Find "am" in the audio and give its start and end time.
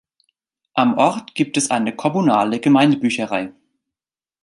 0.73-0.97